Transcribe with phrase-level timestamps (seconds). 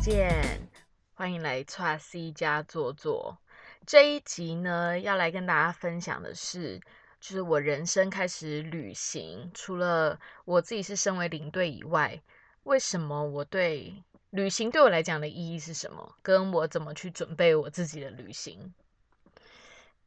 [0.00, 0.66] 见，
[1.12, 3.36] 欢迎来 t r C 家坐坐。
[3.86, 6.80] 这一集呢，要来跟大家分享的是，
[7.20, 12.22] 就是我人生开始旅行，除了我自己是身为领队以外，
[12.62, 18.72] 为什么我对旅行对我来讲的意义是什么，跟我怎么去准备我自己的旅行。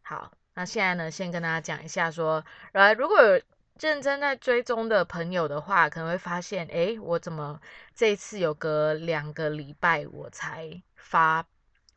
[0.01, 3.39] 好，那现在呢，先跟大家讲一下，说，来，如果
[3.83, 7.59] 认真在追踪的朋友的话，可能会发现，哎，我怎么
[7.93, 11.45] 这次有隔两个礼拜我才发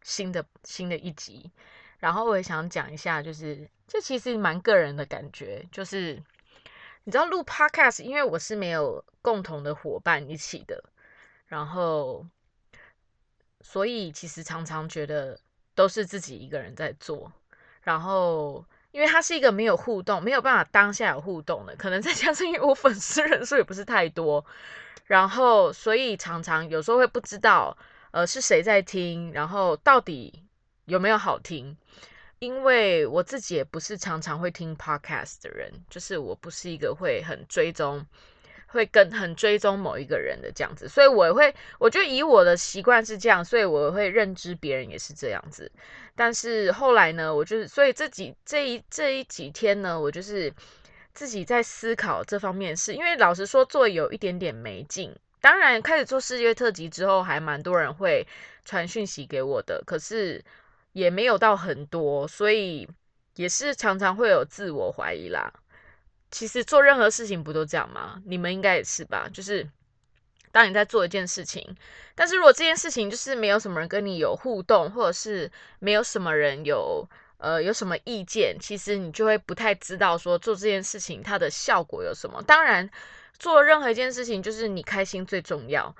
[0.03, 1.53] 新的新的一集？
[2.01, 6.21] 然后我也想讲一下，就是这其实蛮个人的感觉，就是
[7.05, 10.83] 你知道录 podcast，因为我是没有共同的伙伴一起的，
[11.47, 12.27] 然后
[13.61, 15.39] 所以其实常常觉得
[15.77, 17.33] 都是自己一个人在做，
[17.83, 18.67] 然后。
[18.97, 24.43] 因为它是一个没有互动，没有办法当下有互动的，可能再加上因为我粉丝人数也不是太多，
[25.05, 27.77] 然后所以常常有时候会不知道，
[28.11, 30.43] 呃，是谁在听，然后到底
[30.87, 31.77] 有没有好听？
[32.39, 38.07] 因为我自己也不是常常会听 podcast 的人，就是我不是一个会很追踪。
[38.67, 45.71] 会跟很追踪某一个人的这样子，所以我会，我觉得以我的习惯是这样，所以我会认知别人也是这样子。
[46.15, 50.53] 但是后来呢，我就是，所以这几这一这一几天呢，我就是
[51.13, 55.15] 自己在思考这方面事，因为老实说做有一点点没劲。
[55.41, 58.27] 当然开始做世界特辑之后，还蛮多人会
[58.65, 60.43] 传讯息给我的，可是
[60.93, 62.89] 也没有到很多，所以
[63.37, 65.53] 也是常常会有自我怀疑啦。
[66.37, 68.21] 其实做任何事情不都这样吗？
[68.27, 69.27] 你们应该也是吧。
[69.33, 69.67] 就是
[70.53, 71.67] 当你在做一件事情，
[72.15, 82.43] 但是如果这件事情就是没有什么人跟你有互动，或者是没有什么人有呃有什么意见，其实你就会不太知道说做这件事情它的效果有什么。
[82.43, 82.91] 当然，
[83.39, 85.97] 做任何一件事情就是你开心最重要。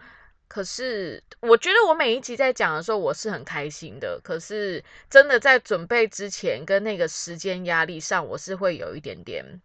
[0.49, 4.21] 可是我觉得我每一集在讲的时候，我是很开心的。
[4.23, 9.63] 可是真的在准备之前跟那个时间压力上，我是会有一点点。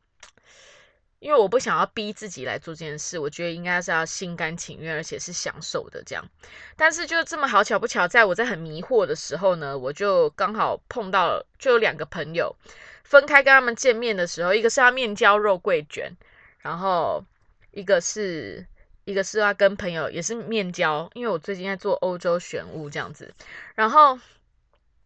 [1.22, 6.28] 因为我不想要逼自己来做这件事，我觉得应该是要心甘情愿，而且是享受的这样。
[6.76, 12.56] 但是就这么好巧不巧，在我在很迷惑的时候呢，我就刚好碰到，就有两个朋友
[13.04, 16.12] 分开跟他们见面的时候，一个是要面交肉桂卷，
[16.58, 17.24] 然后
[17.70, 18.66] 一个是
[19.06, 23.32] 一个是要跟朋友也是面交，因为我最近在做欧洲选物这样子，
[23.76, 24.20] 然后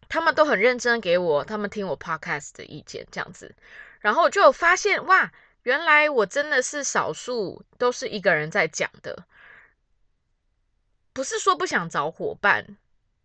[0.08, 3.54] 他们都很认真给我他们听我 podcast 的意见这样子，
[4.00, 5.30] 然后就发现哇。
[5.66, 9.24] 原来我真的是少数，都是一个人在讲的。
[11.12, 12.76] 不是说不想找伙伴，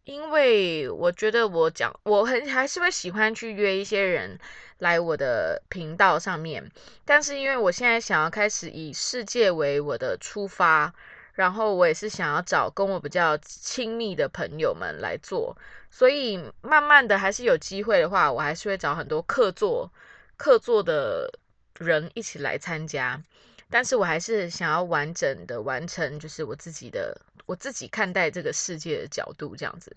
[0.06, 4.40] 因为我觉得我讲，我很还是会喜欢去约一些人
[4.80, 6.72] 来我的频道上面。
[7.06, 10.92] 但是因为我现在想要开始以世界为我的出发，
[11.34, 15.56] 然后我也是想要找跟我比较亲密的朋友们来做，
[15.92, 19.92] 所以慢慢的还是有机会的话，我还是会找很多客座
[20.38, 21.32] 客座的。
[21.82, 23.22] 人一起来参加，
[23.70, 29.96] 但是我还是想要完整的完成，就是我自己的我自己看待这个世界的角度这样子。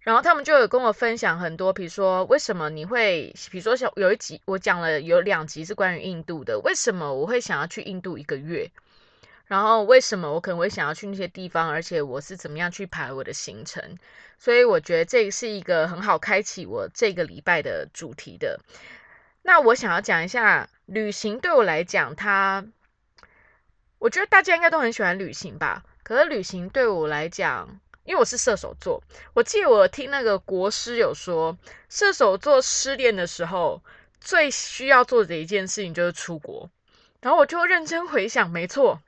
[0.00, 8.70] 然后他们就有跟我分享很多，比如说为什么你会，比如说像有一集我讲了有两集是关于印度的，为什么我会想要去印度一个月？
[9.46, 11.68] 然后为什么我可能会想要去那些地方？
[11.68, 13.98] 而且我是怎么样去排我的行程？
[14.38, 18.58] 所以我觉得这是一个很好开启我这个礼拜的主题的。
[19.42, 22.66] 那我想要讲一下旅行对我来讲，它，
[24.00, 25.84] 我觉得大家应该都很喜欢旅行吧。
[26.02, 29.00] 可是旅行对我来讲，因为我是射手座，
[29.32, 31.56] 我记得我听那个国师有说，
[31.88, 33.80] 射手座失恋的时候
[34.20, 36.68] 最需要做的一件事情就是出国。
[37.20, 39.00] 然后我就认真回想，没错。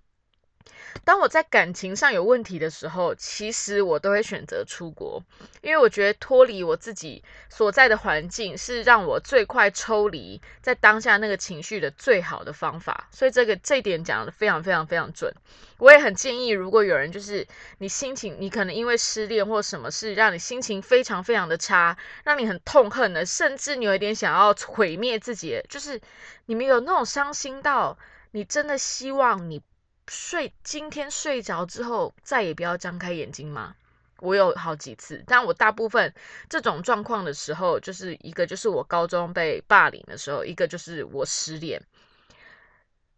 [1.04, 5.22] 当我在感情上有问题的时候，其实我都会选择出国，
[5.60, 13.08] 因为我觉得脱离我自己所在的环境是让我最快抽离在当下那个情绪的最好的方法。
[13.10, 15.32] 所以这个这一点讲的非常非常非常准。
[15.78, 17.46] 我也很建议，如果有人就是
[17.78, 26.00] 你心情，你可能因为失恋或什么事让你心情非常非常的差，让你很痛恨的，甚至你有一点想要毁灭自己，就是
[26.46, 27.98] 你们有那种伤心到
[28.30, 29.60] 你真的希望你。
[30.08, 33.76] 睡今天睡着之后再也不要张开眼睛吗？
[34.18, 36.14] 我有好几次，但我大部分
[36.48, 41.82] 这种状况的时候，就是一个就是我高中被霸凌的时候，一个就是我失恋，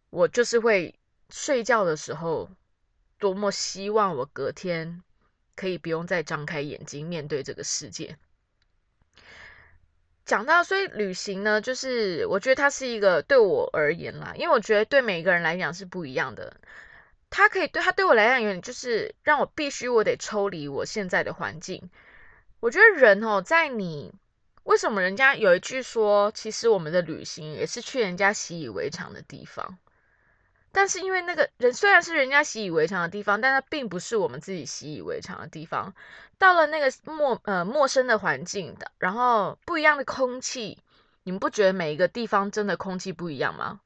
[0.09, 0.95] 我就是会
[1.29, 2.49] 睡觉的时候，
[3.19, 5.03] 多么希望我隔天
[5.55, 8.17] 可以不用再张开眼睛面对这个世界。
[10.25, 16.57] 讲到，所以旅行呢，就是我觉得它是一个对我而言啦，因为我觉得对每一个人来讲是不一样的。
[17.29, 21.89] 它可以对它对我来讲，有点就是让我必须我得抽离我现在的环境。
[22.59, 24.11] 我觉得人哦，在你
[24.63, 29.77] 为什么人家有一句说，其实我们的旅行也是去人家习以为常的地方。
[30.75, 35.95] 但是因为那个人虽然是人家习以为常的地方，但它并不是我们自己习以为常的地方。
[36.37, 40.77] 到了那个陌呃陌生的环境的，然后不一样的空气，
[41.23, 43.79] 你们不觉得每一个地方真的空气不一样吗？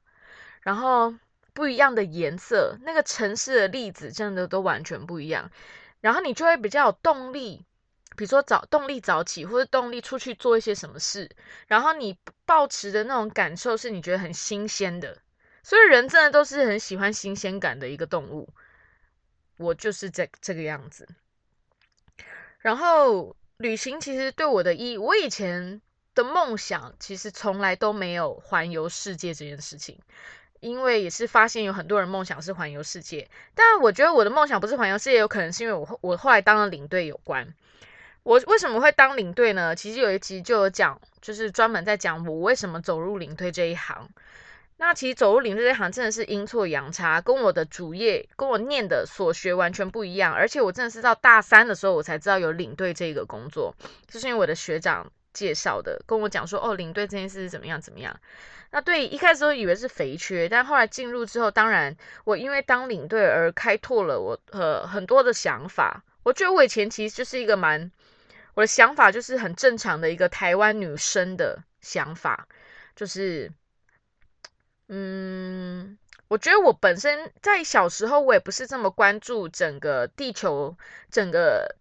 [0.62, 1.14] 然后
[1.54, 5.48] 不一样的颜色，那个城市的粒子真的都完全不一样。
[6.00, 7.64] 然后你就会比较有动力，
[8.16, 11.30] 比如说早动力早起，或者动力出去做一些什么事。
[11.68, 15.16] 然后你抱持的那种感受是你觉得很新鲜的。
[15.62, 18.48] 所以人真的都是很喜欢新鲜感的一个动物，
[19.56, 21.08] 我就是这这个样子。
[22.58, 25.80] 然后旅行其实对我的意义，我以前
[26.14, 29.98] 的梦想其实从来都没有环游世界这件事情，
[30.60, 37.54] 因为也是发现有很多人梦想是环游世界，但我觉得我的梦想不是环游世界，有可能是因为我我后来当了领队有关。
[38.22, 39.74] 我为什么会当领队呢？
[39.74, 44.10] 其实有一集就有讲，就是专门在讲我为什么走入领队这一行。
[44.82, 50.32] 那其实走入领队这行真的是阴错阳差，跟我的主业、跟我念的所学完全不一样。
[50.32, 53.76] 而且我真的是到大三的时候，我才知道有领队这个工作，
[54.08, 58.18] 就是因为我的学长介绍的，跟我讲说，哦，领队这件事是怎么样怎么样。
[58.70, 61.94] 那对一开始都以为是肥缺，但后来进入之后，当然
[62.24, 66.02] 我因为当领队而开拓了我呃很多的想法。
[66.22, 67.92] 我觉得我以前其实就是一个蛮
[68.54, 72.48] 我的想法就是很正常的一个台湾女生的想法，
[72.96, 73.52] 就是。
[74.92, 75.96] 嗯，
[76.26, 80.76] 我觉得我本身在小时候，我也不是这么关注整个地球、
[81.12, 81.76] 整个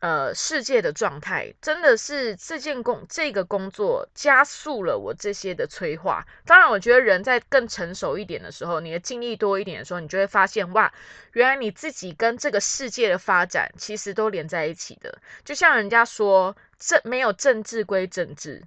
[0.00, 1.52] 呃世界的状态。
[1.60, 6.26] 真的是这件工这个工作加速了我这些的催化。
[6.46, 10.90] 当然，我觉得人在更成熟一点的时候，你的经历多一点的时候，你就会发现，哇，
[11.34, 15.18] 原来你自己跟这个世界的发展其实都连在一起的。
[15.44, 18.62] 就像人家说，政没有政治归政治。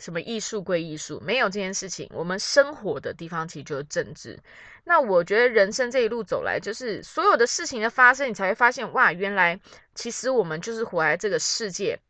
[0.00, 2.10] 什么艺术归艺术，没有这件事情。
[2.12, 4.38] 我们生活的地方其实就是政治。
[4.84, 9.60] 那我觉得人生这一路走来，就是所有的事情的发生，你才会发现，哇，原来
[9.94, 12.00] 其实我们就是活在这个世界，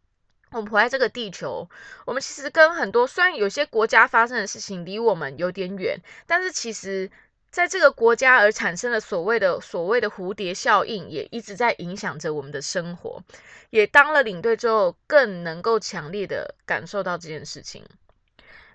[0.53, 1.69] 我们活在这个地球。
[2.07, 7.11] 我们其实跟很多虽然有些国家发生的事情离我们有点远，但是其实。
[7.51, 13.23] 在这个国家而产生的所谓的所谓的蝴蝶效应，也一直在影响着我们的生活。
[13.71, 17.85] 也当了领队之后，更能够强烈的感受到这件事情。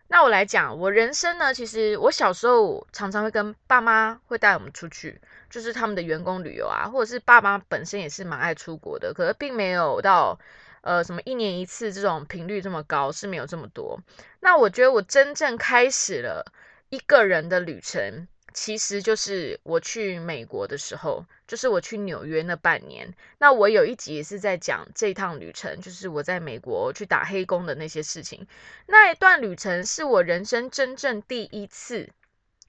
[0.08, 5.20] 那我来讲，我人生呢，其实我小时候常常会跟爸妈会带我们出去，
[5.50, 10.38] 就是他们的员工旅游啊，或者是爸妈本身也是蛮爱出国的，可是并没有到
[10.82, 14.00] 呃什么一年一次这种频率这么高，是没有这么多。
[14.42, 16.46] 那我觉得我真正开始了
[16.90, 18.28] 一个人的旅程。
[18.56, 23.14] 其实就是我去美国的时候，就是我去纽约那半年。
[23.38, 28.48] 那我有一集也是在讲这趟旅程，就是我在美国去打黑工的那些事情。
[28.88, 32.10] 那一段旅程是我人生真正第一次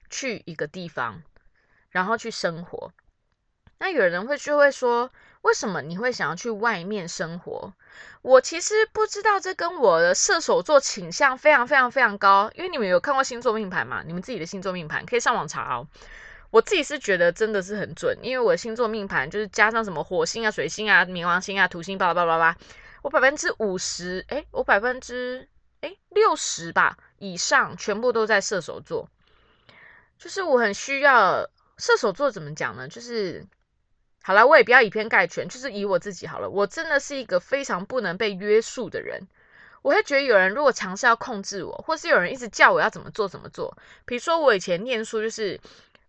[0.09, 1.23] 去一个地方，
[1.89, 2.91] 然后去生活。
[3.79, 5.09] 那有人会就会说。
[5.47, 7.73] 为什么你会想要去外面生活？
[8.21, 12.51] 我其实不知道，这跟我的射手座倾向非常非常非常高。
[12.53, 14.03] 因为你们有看过星座命盘嘛？
[14.05, 15.87] 你们自己的星座命盘可以上网查哦。
[16.49, 22.57] 我自己是觉得真的是很准，因为我的星座命盘就是加上什么火星啊、水星啊、冥王星啊、土星，巴拉巴拉巴拉，
[23.01, 25.47] 我百分之五十，哎，我百分之
[25.79, 29.09] 哎六十吧以上，全部都在射手座。
[30.19, 32.89] 就是我很需要射手座，怎么讲呢？
[32.89, 33.47] 就是。
[34.27, 36.49] 好了，我也不要以偏概全，就是以我自己好了。
[36.49, 39.25] 我真的是一个非常不能被约束的人。
[39.81, 43.77] 我会觉得有人如果尝试要控制我，或是有人一直叫我要怎么做怎么做。
[44.05, 45.57] 比如说我以前念书，就是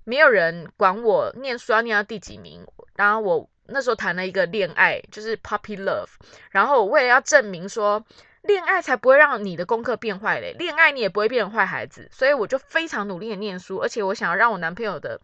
[0.02, 2.66] 没有人管我念书要念到第几名。
[2.96, 6.08] 然后我那时候谈了一个恋爱，就是 puppy love。
[6.50, 8.04] 然后我为了要证明说
[8.42, 15.20] 恋爱才不会让你的功课变坏嘞，恋爱你也不会变成坏孩子，所以我就非常努力的念书，而且我想要让我男朋友的。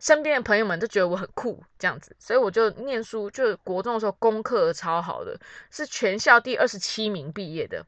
[0.00, 5.38] 身边的朋友们都觉得我很酷，这样子，所以我就念书，就国中的时候功课超好的，
[5.70, 7.84] 是全校第二十七名毕业的。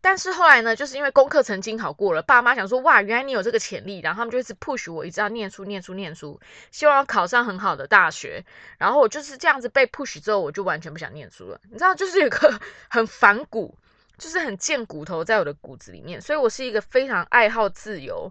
[0.00, 6.38] 但是后来呢，就是因为功课曾经考过了，爸妈想说，哇，原来你有这个潜力，然后他们就一直 push 我，一直要念书、念书、念书，
[6.70, 8.44] 希望考上很好的大学。
[8.76, 11.58] 然后我就是这样子被 push 之后，我就完全不想念书了。
[11.70, 12.60] 你知道，就是有个
[12.90, 13.74] 很反骨，
[14.18, 18.30] 就是很贱骨头在我的骨子里面，所以我是一个非常爱好自由。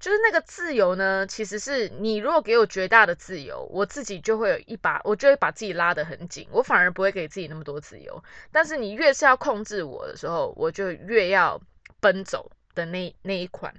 [0.00, 8.22] 就是那个自由呢，其实是你如果给我绝大的自由，我自己就会有一把，我就会把自己拉得很紧，我反而不会给自己那么多自由。
[8.52, 11.60] 但是你越是要控制我的时候，我就越要
[12.00, 13.74] 奔走的那那一款。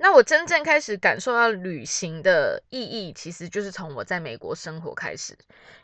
[0.00, 5.36] 那我真正开始感受到旅行的意义，其实就是从我在美国生活开始，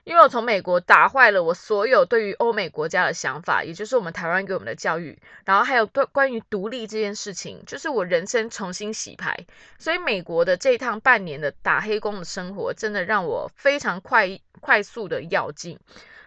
[0.04, 9.37] 因为我从美国打坏了我所有对于欧美国家的想法，也就是我们台湾给我们的教育，然后还有对关于独立这件事情，就是我人生重新洗牌。
[9.78, 15.80] 所以美国的这一趟半年的打黑工的生活，真的让我非常快快速的要进。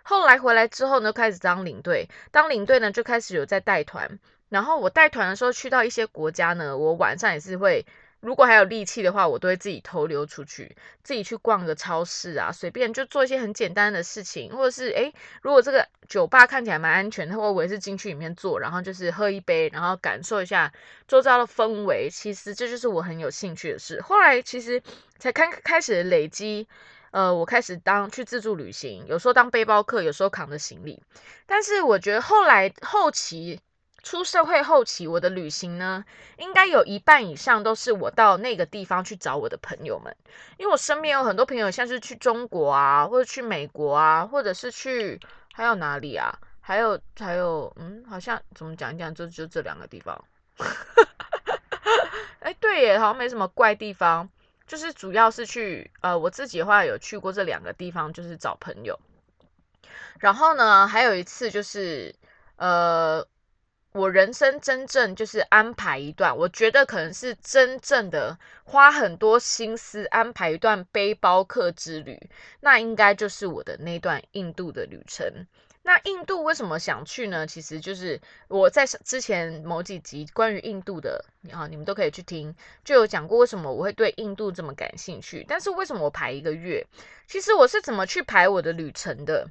[0.03, 4.19] 后来回来之后呢，开始当领队，当领队呢就开始有在带团。
[4.49, 7.85] 然后我带团的时候去到一些国家呢，我晚上也是会，
[8.21, 20.71] 如果还有力气的话，我都会自己偷溜出去，自己去逛个超市啊，随便就做一些很简单的事情，或者是诶，如果这个酒吧看起来蛮安全，的话，我也是进去里面坐，然后就是喝一杯，然后感受一下
[21.07, 22.09] 周遭的氛围。
[22.09, 24.01] 其实这就是我很有兴趣的事。
[24.01, 24.81] 后来其实
[25.19, 26.67] 才开开始累积，
[27.11, 31.03] 呃，我开始当去自助旅行，有时候当背包客，有时候扛着行李。
[31.45, 33.59] 但是我觉得后来后期。
[34.07, 36.05] 出社会后期，我的旅行呢，
[36.37, 40.15] 应该有一半以上都是我到那个地方去找我的朋友们，
[40.55, 45.19] 因为我身边有很多朋友，像是去中国啊，或者去美国啊，或者是去
[45.51, 50.23] 还有哪里啊，还有还有，嗯，好像怎么讲一讲，就就这两个地方。
[52.39, 54.29] 哎，对耶，好像没什么怪地方，
[54.65, 58.97] 就是主要是去呃，我自己的话有去过这两个地方，就是找朋友。
[60.19, 62.15] 然后呢，还有一次就是
[62.55, 63.27] 呃。
[63.97, 75.47] 我人生真正就是安排一段，我觉得可能是真正的花很多心思安排一段背包客之旅，那应该就是我的那段印度的旅程。
[75.81, 77.47] 那印度为什么想去呢？
[77.47, 85.43] 其实就是我在之前某几集关于印度的啊，你们都可以去听，就有讲过为什么我会对印度这么感兴趣。
[85.47, 86.85] 但是为什么我排一个月？
[87.25, 89.49] 其实我是怎么去排我的旅程的？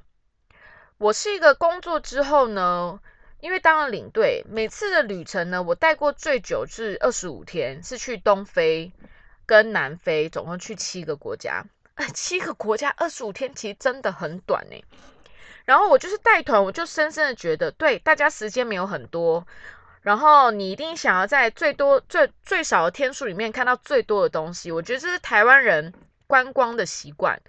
[0.99, 3.01] 我是一个工作之后呢？
[3.39, 8.91] 因为当了领队，每次的旅程呢，我带过最久是二十五天，是去东非
[9.45, 11.63] 跟南非，总共去七个国家。
[12.13, 14.83] 七个国家二十五天，其实真的很短呢。
[15.65, 19.45] 然后我就是带团，我就深深的觉得，对大家时间没有很多，
[20.01, 24.71] 然后你一定想要在最多最最少的天数里面看到最多的东西。
[24.71, 25.93] 我觉得这是台湾人
[26.25, 27.39] 观光的习惯。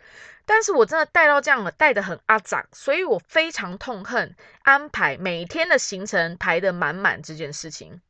[0.51, 8.01] 但是我真的带到这样了，带的很阿杂，所以我非常痛恨安排每天的行程排的满满这件事情。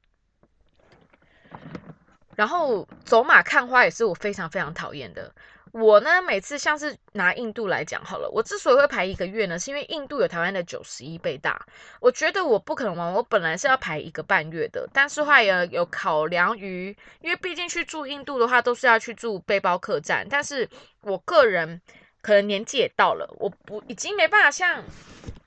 [2.36, 5.34] 然后走马看花也是我非常非常讨厌的。
[5.72, 11.66] 我呢，每次像是拿印度来讲好了，我之所以会排一个月呢，是因为印度有台湾的九十一倍大，
[12.00, 20.68] 我觉得我不可能玩，我本来是要排一个半月的，但是话也有考量于，因为毕竟去住印度的话，都是要去住背包客栈，但是
[21.00, 21.82] 我个人。
[22.28, 24.84] 可能年纪也到了，我不已经没办法像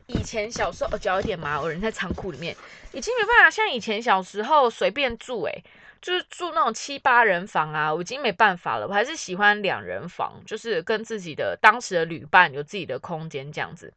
[0.07, 2.57] 以前小时候，脚有点麻，我人在仓库里面，
[2.91, 5.63] 已经没办法像以前小时候随便住，诶，
[6.01, 13.93] 就是住那种七八人房啊，我已经没办法了，我还是喜欢两人房，就是跟自己的当时的旅伴有自己的空间这样子。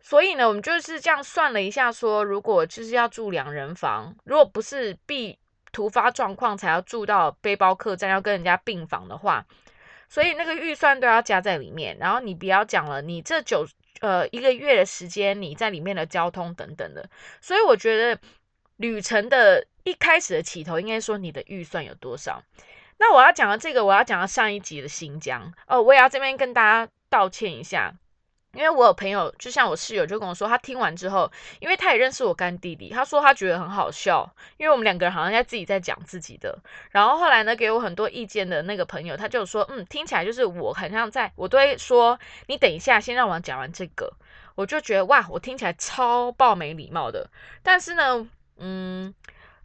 [0.00, 5.36] 所以呢，我们就是这样算了一下，说如果就是要住两人房，如果不是必
[5.72, 9.44] 突发状况才要住到背包客栈，要跟人家并房的话。
[10.10, 13.66] 所以那个预算都要加在里面，然后你不要讲了，你这九
[14.00, 17.08] 呃一个月的时间你在里面的交通等等的，
[17.40, 18.20] 所以我觉得
[18.76, 22.42] 旅程的一开始的起头应该说你的预算有多少。
[22.98, 27.94] 那我要讲的这个，我要讲到上一集的新疆哦，我也要这边跟大家道歉一下。
[28.52, 31.30] 因为我有朋友，就像我室友，就跟我说，他听完之后，
[31.60, 36.58] 因为他也认识我干弟弟，他说他觉得很好笑，因为我们两个人好像在自己在讲自己的。
[36.90, 44.12] 然后后来呢，给我很多意见的那个朋友，他就说，嗯，听起来就是我很像在，我都会说，你等一下，先让我讲完这个。
[44.56, 47.30] 我就觉得哇，我听起来超爆没礼貌的。
[47.62, 48.28] 但是呢，
[48.58, 49.14] 嗯。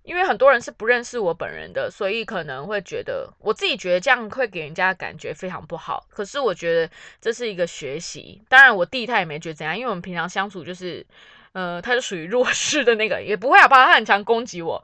[0.05, 6.05] 因为很多人是不认识我本人的，所以可能会觉得我自己觉得这样会给人家感觉非常不好。
[6.09, 8.39] 可是我觉得这是一个学习。
[8.47, 11.03] 当然，我弟他也没觉得怎样，因为我们平常相处就是，
[11.53, 14.83] 呃，他是属于弱势的那个，也不会啊，怕他很常攻击我。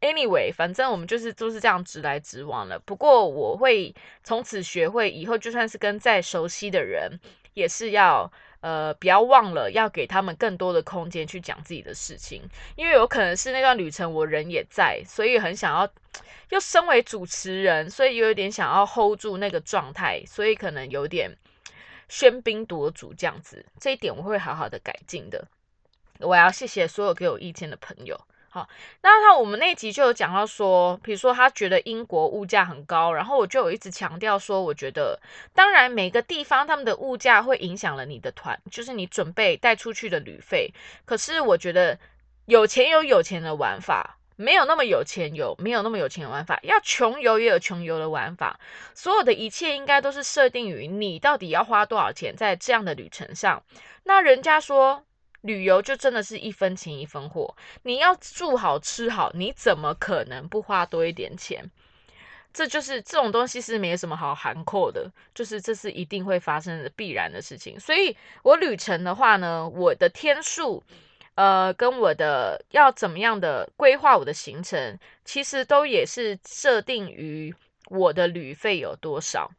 [0.00, 2.78] Anyway，反正我们就是都是这样直来直往了。
[2.78, 7.20] 不过我会从此学会，以后就算是跟再熟悉的人，
[7.52, 8.32] 也是要。
[8.62, 12.40] 呃，不要忘了要给他们更多的空间去讲自己的事情，
[12.76, 15.92] 因为有可能是那段旅程我人也在，所以很想要，
[16.50, 21.28] 又身为主持人，所以有点想要 hold 住那个状态，所以可能有点
[22.08, 25.44] 喧宾夺主这样子，这一点我会好好的改进的。
[26.20, 28.16] 我要谢谢所有给我意见的朋友。
[28.54, 28.68] 好，
[29.00, 35.18] 那他我们那集就有讲到说，比如说他觉得英国物价很高，然后我就有一直强调说，我觉得
[35.54, 40.70] 当然每个地方他们的物价会影响了你的团，就是你准备带出去的旅费。
[41.06, 41.98] 可是我觉得
[42.44, 48.60] 有钱有有钱的玩法，没有那么有钱有没有那么有钱的玩法，要穷游也有穷游的玩法。
[48.94, 53.62] 所有的一切应该都是设定于你到底要花多少钱在这样的旅程上。
[54.04, 55.04] 那人家说
[55.42, 61.70] 旅游就真的是一分钱一分货，你要住好吃好，你怎么可能不花多一点钱？
[62.52, 67.78] 这就是这种东西是没什么好含括的，就是这是一定会发生的必然的事情。
[67.78, 70.82] 所以我旅程的话呢，我的天数。
[71.34, 77.54] 呃，跟我的要怎么样的规划我的行程，其实都也是设定于
[77.86, 79.50] 我的旅费有多少。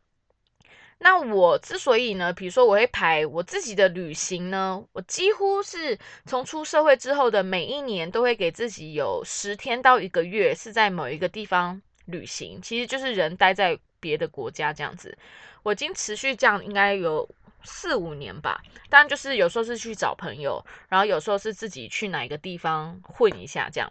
[1.03, 15.15] 那我之所以呢，比如说我会排我自己的旅行呢，我几乎是从出社会之后的每一年都会给自己有十天到一个月是在某一个地方旅行，其实就是人待在别的国家这样子。
[15.62, 17.29] 我已经持续这样应该有。
[17.65, 23.89] 四五年吧，但就是有时候是去找朋友，然后有时候是自己去哪一个地方混一下这样。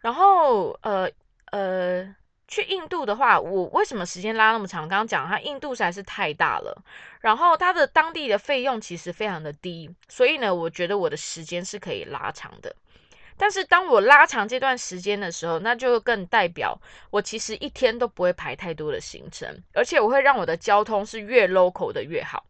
[0.00, 1.10] 然后呃
[1.50, 2.14] 呃，
[2.50, 4.88] 去印度的话，我为什么时间拉那么长？
[4.88, 6.82] 刚刚讲它印度实在是太大了，
[7.20, 12.74] 然后它的当地的费用其实非常的低，所以呢，我觉得我的时间是可以拉长的。
[13.36, 16.78] 但是当我拉长这段时间的时候，那就更代表
[17.10, 22.44] 我其实一天都不会排太多的行程，而且我会让我的交通是越 local 的越好。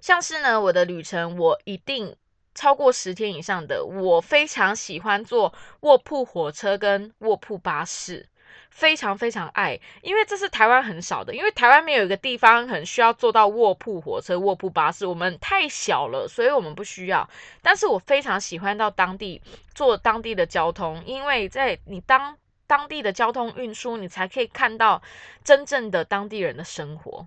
[0.00, 2.16] 像是呢，我的旅程我一定
[2.54, 8.26] 超过十天以上的，我非常喜欢坐卧铺火车跟卧铺巴士。
[8.70, 17.28] 非常非常爱，因为这是台湾很少的，因为台湾没有一个地方很需要坐到卧铺火车、卧铺巴士，我们太小了，所以我们不需要。
[17.60, 19.42] 但是我非常喜欢到当地
[19.74, 22.36] 坐当地的交通，因为在你当
[22.66, 25.02] 当地的交通运输，你才可以看到
[25.44, 27.26] 真正的当地人的生活，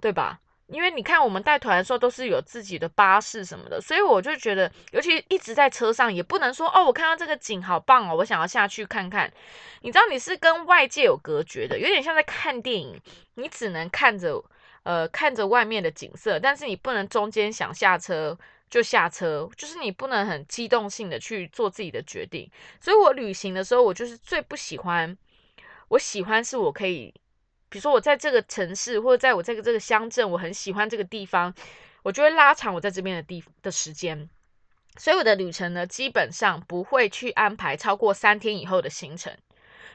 [0.00, 0.40] 对吧？
[0.68, 9.30] 因为你看，我们带团的时候都是有自己的巴士什么的，所以我就觉得，尤其一直在车上，也不能说哦，我看到这个景好棒哦，我想要下去看看。
[9.82, 12.98] 你知道，你是跟外界有隔绝的，有点像在看电影，
[13.34, 14.42] 你只能看着
[14.84, 18.36] 呃看着外面的景色，但是你不能中间想下车
[18.70, 22.50] 就下车，就是你不能很机动性的去做自己的决定。
[22.80, 25.14] 所以我旅行的时候，我就是最不喜欢，
[25.88, 27.12] 我喜欢是我可以。
[27.74, 31.52] 比如说我在这个城市，或者在我这个这个乡镇，我很喜欢这个地方，
[32.04, 34.30] 我就会拉长我在这边的地的时间。
[34.96, 39.36] 所以我的旅程呢，基本上不会去安排超过三天以后的行程。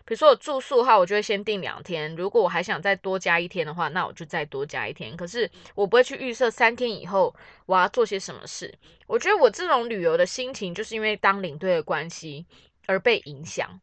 [0.04, 2.14] 比如说我住宿的话，我就会先定两天。
[2.18, 5.16] 如果我还想再多加一天的话，那我就再多加一天。
[5.16, 7.34] 可是我不会去预设三天以后
[7.66, 8.78] 我要做些什么事。
[9.08, 12.46] 我觉得我这种旅游的心情，就是因为当领队的关系
[12.88, 13.80] 而被影响。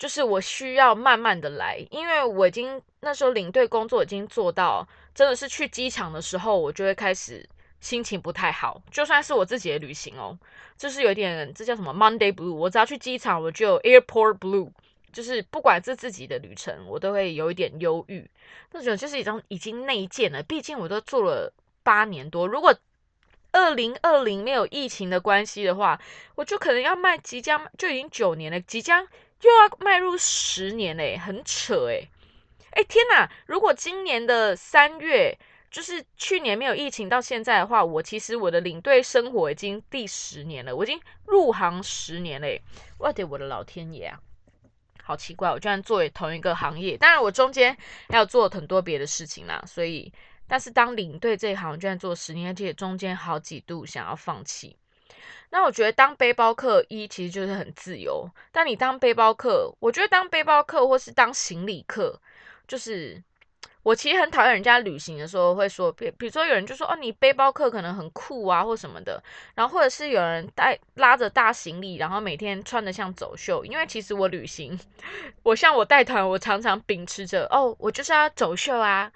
[0.00, 7.46] 就是我需要慢慢的来，因为我已经那时候领队工作已经做到，真的是去机场的时候，我就会开始
[7.82, 8.80] 心情不太好。
[8.90, 10.38] 就算是我自己的旅行哦，
[10.78, 12.54] 就是有点这叫什么 Monday Blue。
[12.54, 14.70] 我只要去机场，我就 Airport Blue，
[15.12, 18.26] 就是不管是自己的旅程，我都会有一点忧郁。
[18.72, 22.48] 那种就是一种已经内建了，毕竟我都做了八年多。
[22.48, 22.74] 如果
[23.52, 26.00] 二零二零没有疫情的关系的话，
[26.36, 29.06] 我就可能要卖即将就已经九年了，即将。
[29.42, 32.08] 又要迈入十年嘞，很扯诶。
[32.72, 33.28] 哎天哪！
[33.46, 35.36] 如果今年的三月
[35.70, 42.62] 就是去年没有疫情到现在的话，我其实我的领队生活已经第十年了，我已经入行十年嘞。
[42.98, 44.20] 我的我的老天爷啊，
[45.02, 46.96] 好奇怪，我居然做同一个行业。
[46.96, 47.76] 当然我中间
[48.08, 50.12] 还有做很多别的事情啦，所以
[50.46, 54.76] 但是当领队这一行居然做十年，而且中间好几度想要放弃。
[55.52, 62.20] 那我觉得当背包客一其实就是很自由，但你当背包客，我觉得当背包客或是当行李客，
[62.68, 63.20] 就是
[63.82, 69.20] 我其实很讨厌人家旅行的时候会说，比比如说有人就说哦，你背包客可能很酷啊或什么的，
[69.56, 74.78] 然后或者是有人带拉着大行李，然后每天穿的像走秀，因为其实我旅行，
[75.42, 79.10] 我像我带团，我常常秉持着哦，我就是要走秀啊，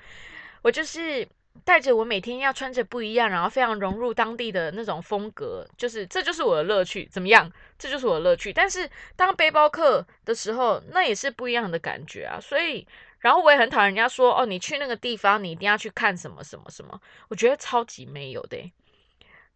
[0.62, 1.28] 我就是。
[1.62, 7.06] 带着我每天要穿着不一样，然后非常融入当地的那种风格，就是这就是我的乐趣。
[7.06, 7.50] 怎么样？
[7.78, 8.52] 这就是我的乐趣。
[8.52, 12.40] 但是当背包客的时候，那也是不一样的感觉啊。
[12.40, 12.86] 所以，
[13.20, 17.00] 然后我也很讨厌人家说哦，你去那个地方，你一定要去看什么什么什么。
[17.28, 18.72] 我觉得超级没有的。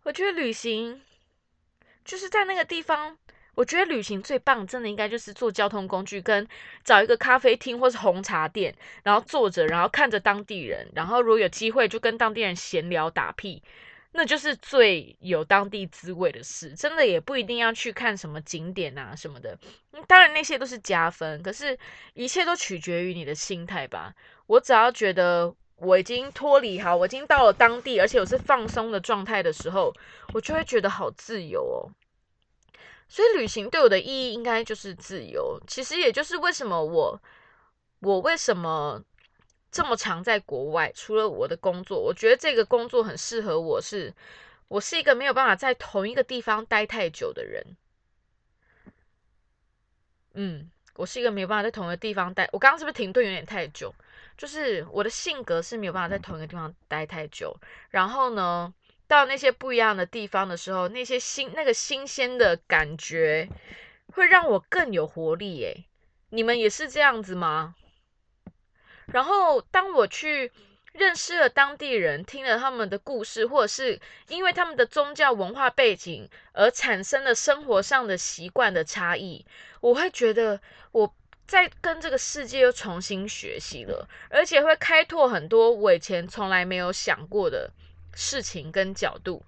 [0.04, 1.02] 我觉得旅行
[2.04, 3.18] 就是在那个地方。
[3.58, 6.46] 我觉得旅行最棒，真的应该就是坐交通工具，跟
[6.84, 13.60] 找一个咖啡厅或是红茶店，然后坐着，然后看着当地人，然后如果有机会就跟当地人闲聊打屁，
[14.12, 16.72] 那就是最有当地滋味的事。
[16.74, 19.58] 真的也不一定要去看什么景点啊什么的，
[20.06, 21.76] 当然那些都是加分，可是
[22.14, 24.14] 一切都取决于你的心态吧。
[24.46, 29.92] 我只要觉得我已经脱离好，我已经到了当地，而且我是放松的状态的时候，
[30.30, 31.90] 我就会觉得好自由哦。
[33.08, 35.60] 所以旅行对我的意义应该就是自由。
[35.66, 37.20] 其实也就是为什么我
[38.00, 39.02] 我为什么
[39.70, 44.14] 这么常在国外，除了我的工作，我觉得这个工作很适合我，是
[44.68, 47.64] 我是一个没有办法在同一个地方待太久的人。
[50.34, 52.48] 嗯，我是一个没有办法在同一个地方待。
[52.52, 53.92] 我刚刚是不是停顿有点太久？
[54.36, 57.56] 就是我的性格是没有办法在同一个地方待太久。
[57.90, 58.72] 然后呢，
[59.08, 63.48] 到那些不一样的地方的时候，那些新那个新鲜的感觉
[64.12, 65.56] 会让我更有活力。
[65.56, 65.84] 耶。
[66.30, 67.74] 你们也是这样子吗？
[69.06, 70.52] 然后当我去。
[70.94, 79.46] 认识了当地人，听了他们的故事，或者是因为他们的宗教文化背景而产生了生活上的习惯的差异，
[79.80, 81.14] 我会觉得我
[81.46, 87.70] 在跟这个世界又重新学习了，而且会开拓很多我以前从来没有想过的
[88.18, 89.44] 事情跟角度。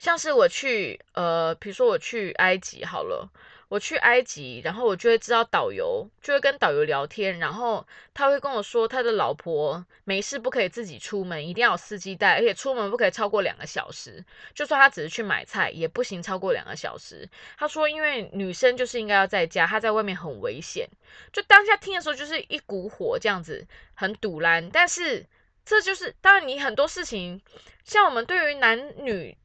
[0.00, 3.30] 像是我去，呃，比如说我去埃及好了。
[3.68, 14.24] 我去埃及，然后我就会知道导游，就会跟导游聊天，然后他会跟我说，他的老婆没事不可以自己出门，一定要有司机带，而且出门不可以超过两个小时，
[14.54, 17.28] 就算他只是去买菜，也不行超过两个小时。
[17.56, 20.88] 他说，因为女生就是应该要在家，她在外面很危险。
[21.32, 24.70] 就当下听的时候，就是一股火这样子，很堵然。
[24.70, 25.26] 但是
[25.64, 27.40] 这就是当然，你很多事情，
[27.84, 29.36] 像我们对于男女。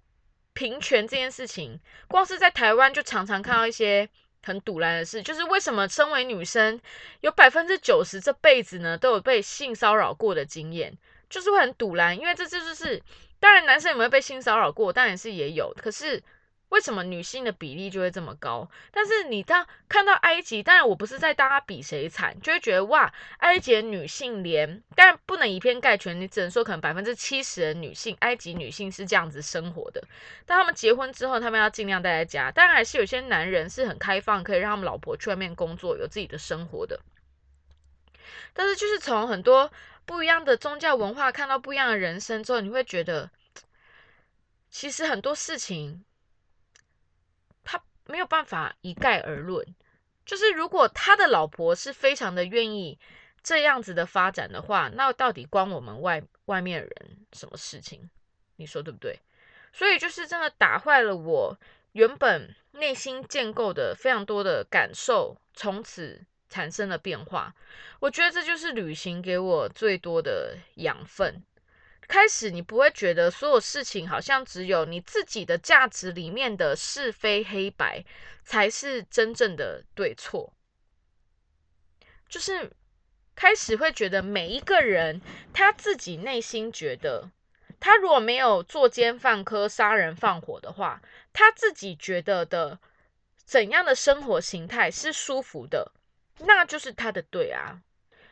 [0.51, 1.79] 平权这件事情，
[2.09, 4.09] 光是在台湾就常常看到一些
[4.43, 6.77] 很堵然的事，就是为什么身为女生，
[7.21, 10.97] 有百分之九十这辈子呢都有被性骚扰过的经验，
[11.29, 13.01] 就是会很堵然，因为这这就是，
[13.39, 16.21] 当然男生有没有被性骚扰过，当然是也有，可是。
[16.69, 18.69] 为什么女性的比例就会这么高？
[18.91, 30.03] 但是你当看到埃及，当然我不是在大家比谁惨，就会觉得哇，埃及女性连，但不能以偏概全，你只能说可能百分之七十的女性，埃及女性是这样子生活的。
[30.45, 36.99] 但他们结婚之后，他们要尽量待在家，当然还是有些男人是很开放，可以让他们老婆去外面工作，有自己的生活的。
[38.53, 39.71] 但是就是从很多
[40.05, 43.31] 不一样的宗教文化看到不一样的人生之后，你会觉得，
[44.69, 46.05] 其实很多事情。
[48.09, 49.63] 没有办法一概而论，
[50.25, 52.97] 就是如果他的老婆是非常的愿意
[53.43, 58.09] 这样子的发展的话，那到底关我们外外面人什么事情？
[58.55, 59.19] 你说对不对？
[59.71, 61.55] 所以就是真的打坏了我
[61.91, 67.53] 原本内心建构的非常多的感受，从此产生了变化。
[67.99, 71.43] 我觉得这就是旅行给我最多的养分。
[72.09, 78.03] 开始你不会觉得所有事情好像只有你自己的价值里面的是非黑白
[78.43, 80.51] 才是真正的对错，
[82.27, 82.71] 就是
[83.35, 85.21] 开始会觉得每一个人
[85.53, 87.29] 他自己内心觉得，
[87.79, 90.99] 他如果没有作奸犯科、杀人放火的话，
[91.31, 92.79] 他自己觉得的
[93.45, 95.91] 怎样的生活形态是舒服的，
[96.39, 97.81] 那就是他的对啊。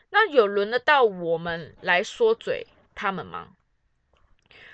[0.09, 3.53] 那有轮得到我们来说嘴他们吗？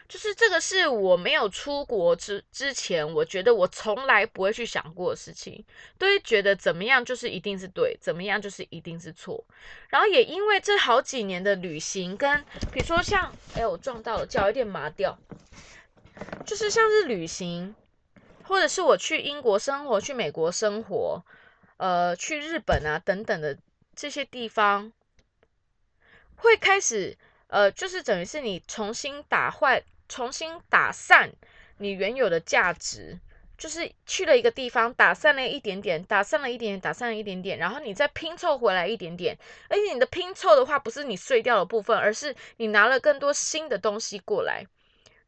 [0.08, 5.64] 就是这个是我没有出国之之前，我觉得我从来不会去想过的事情，
[5.98, 9.44] 都会觉得怎么样就是一定是对，怎么样就是一定是错。
[9.90, 15.18] 然后也因为这好几年的旅行，跟比如说像，哎，我撞到了，脚有点麻掉。
[16.46, 17.74] 就是像是旅行，
[18.44, 21.24] 或者是我去英国生活，去美国生活，
[21.78, 23.58] 呃，去日本啊等等的
[23.96, 24.92] 这些地方，
[26.36, 29.82] 会开始，呃，就是等于是你重新打坏。
[30.14, 31.32] 重新打散
[31.78, 33.20] 你原有的价值，
[33.58, 39.36] 就是去了一个地方，打散了一点点，打散了一点点，打散了一点点，然后你再拼凑回来一点点。
[39.70, 44.68] 而且你的拼凑的话，不是你碎掉的部分，而是你拿了更多新的东西过来，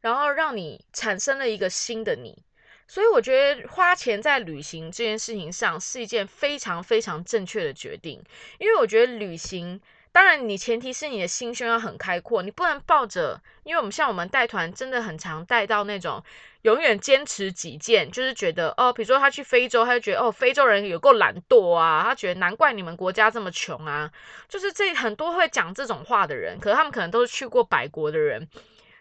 [0.02, 2.44] 然后让你产生了一个新的你。
[2.86, 8.22] 所以我觉得花钱在旅行这件事情上是一件非常非常正确的决定，
[8.60, 9.80] 因为我觉得旅行。
[10.16, 16.24] 当然，你前提是你的心胸要很开阔，你不能抱着，因为我们像我们带团，真的很常带到那种
[16.62, 24.10] 永远坚持己见，就是觉得哦，比如说他去非洲，他就觉得哦，非洲人有够懒惰啊，他觉得难怪你们国家这么穷啊，
[24.48, 28.48] 就是这很多会讲这种话的人，可是他们可能都是去过百国的人，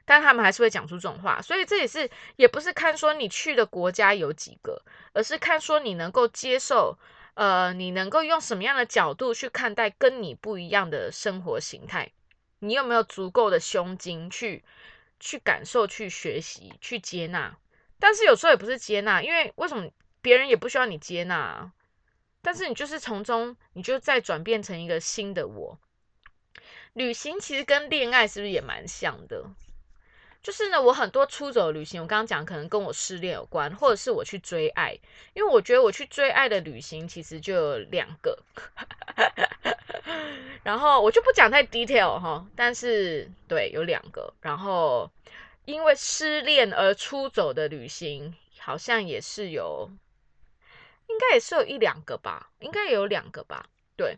[0.03, 4.81] 但他们还是会讲出这种话，所以这也是也不是看说你去的国家有几个，
[5.13, 6.97] 而是看说你能够接受。
[7.35, 12.11] 呃，你能够用什么样的角度去看待跟你不一样的生活形态？
[12.59, 14.63] 你有没有足够的胸襟去
[15.19, 17.57] 去感受、去学习、去接纳？
[17.99, 19.89] 但是有时候也不是接纳，因为为什么
[20.21, 21.35] 别人也不需要你接纳？
[21.35, 21.71] 啊
[22.41, 25.79] 但是你就是从中，你就再转变成一个新的我。
[26.93, 29.49] 旅行其实跟恋爱是不是也蛮像的？
[30.45, 34.95] 就是呢，我很多出走旅行，我刚刚讲可能跟我失恋有关，或者是我去追爱，
[35.33, 38.37] 因为我觉得我去追爱的旅行其实就有两个，
[40.61, 45.09] 然后我就不讲太 detail 哈，但是对，有两个，然后
[45.65, 49.89] 因为失恋而出走的旅行，好像也是有，
[51.07, 53.65] 应该也是有一两个吧，应该也有两个吧，
[53.97, 54.15] 对，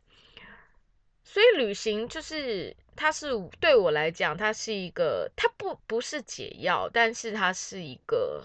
[1.28, 2.76] 所以旅行就是。
[3.00, 3.28] 它是
[3.60, 8.44] 对我来讲，它是一个，它不不是解药，但是它是一个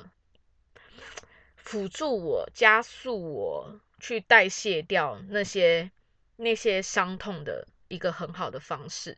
[1.57, 5.90] 辅助我、加速我去代谢掉那些
[6.37, 9.16] 那些伤痛的一个很好的方式。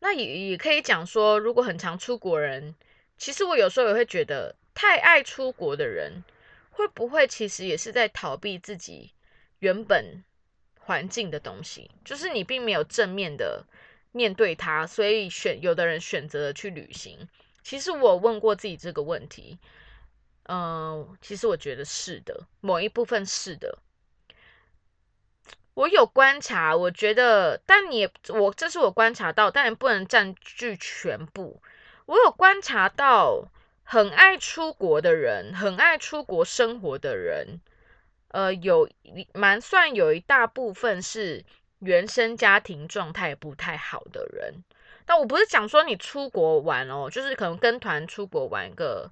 [0.00, 2.74] 那也也可以讲说，如果很常出国人，
[3.16, 6.24] 其实我有时候也会觉得，太爱出国的人，
[6.70, 9.12] 会不会其实也是在逃避自己
[9.60, 10.24] 原本。
[10.88, 13.62] 环境的东西，就是你并没有正面的
[14.10, 17.28] 面对它，所以选有的人选择去旅行。
[17.62, 19.58] 其实我问过自己这个问题，
[20.44, 23.78] 嗯，其实我觉得是的，某一部分是的。
[25.74, 31.60] 我有观察，我觉得，但你我这是我观察到，但不能占据全部。
[32.06, 33.48] 我有观察到，
[33.82, 37.60] 很爱出国的人，很爱出国生活的人。
[38.28, 38.88] 呃，有
[39.32, 41.42] 蛮算有一大部分是
[41.78, 44.52] 原生家庭状态不太好的人，
[45.06, 49.10] 但我不是讲说你出国玩哦，就是可能跟团出国玩个，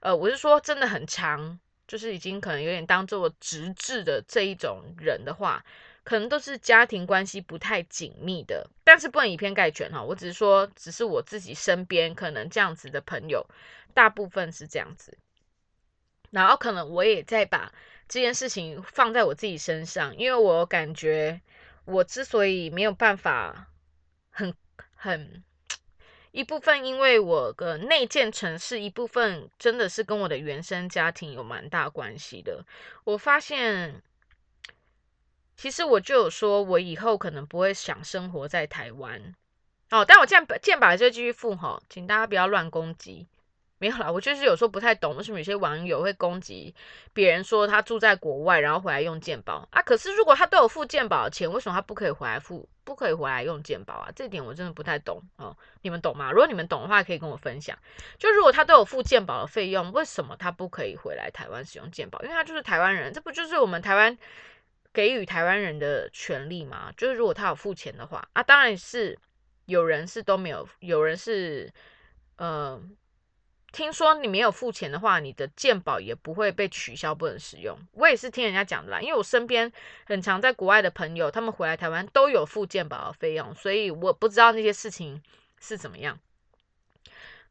[0.00, 5.64] 呃，我是说真的很长，就是已经可能有点当做直至的这一种人的话，
[6.04, 13.46] 可能都是家庭关系不太紧密的，但是不能以偏概全哈，我只是说，只是我自己身边可能这样子的朋友，
[13.94, 15.16] 大部分是这样子，
[16.30, 17.72] 然后可能我也在把。
[18.08, 21.40] 这件事情放在我自己身上，因为我感觉
[21.84, 23.68] 我之所以没有办法
[24.30, 24.54] 很
[24.94, 25.44] 很
[26.30, 32.64] 一部分，因为我的内建城市一部分真的是跟我的原生家庭有蛮大关系的。
[33.04, 34.02] 我发现，
[35.56, 39.34] 其实我就有说，我以后可能不会想生活在台湾
[39.90, 43.26] 哦，但我剑剑把就继续复哈，请大家不要乱攻击。
[43.78, 46.74] 没有啦，我就是有时候不太懂为什么有些网友会攻击
[47.12, 49.80] 别人说他住在国外，然后回来用健保啊。
[49.82, 54.10] 可是如果他都有付健保的钱，为什么他不可以回来付，不可以回来用健保啊？
[54.16, 55.56] 这点我真的不太懂哦。
[55.82, 56.32] 你们懂吗？
[56.32, 57.78] 如果你们懂的话，可以跟我分享。
[58.18, 62.20] 就如果他都有付健保的费用，为什么他不可以回来台湾使用健保？
[62.22, 64.18] 因为他就是台湾人，这不就是我们台湾
[64.92, 66.92] 给予台湾人的权利吗？
[66.96, 69.16] 就是如果他有付钱的话啊，当然是
[69.66, 71.72] 有人是都没有，有人是
[72.38, 72.82] 呃。
[73.70, 77.78] 听说你没有付钱的话，你的健保也不会被取消，不能使用。
[77.92, 79.70] 我也是听人家讲的啦，因为我身边
[80.06, 85.22] 很常在国外的朋友，他们回来台湾都有付健保的费用，所以我不知道那些事情
[85.60, 86.18] 是怎么样。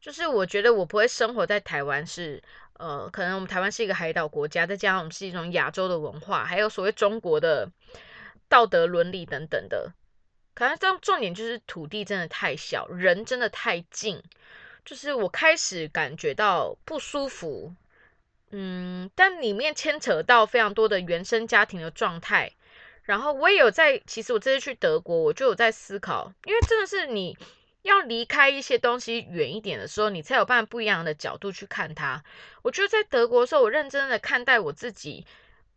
[0.01, 2.41] 就是我觉得我不会生活在台湾，是
[2.73, 7.71] 呃，可能我们台湾是一个海岛国家，再加上我们是一种亚洲的文化，还有所谓中国的
[8.49, 9.91] 道德伦理等等的。
[10.55, 14.21] 可能这重点就是土地真的太小，人真的太近。
[14.87, 17.75] 就是我开始感觉到不舒服，
[18.51, 22.53] 嗯，但里面牵扯到非常多的原生家庭的状态，
[23.03, 27.37] 然后我也有在，其实我这次去德国，我就有在思考，因为真的是你
[27.81, 32.23] 要离开一些东西远一点的时候，你才有办法不一样的角度去看它。
[32.61, 35.25] 我觉得在德国的时候，我认真的看待我自己。